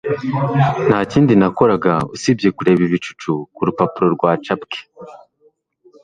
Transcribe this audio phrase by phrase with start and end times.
[0.87, 4.77] nta kindi nakoraga usibye kureba ibicucu kurupapuro rwacapwe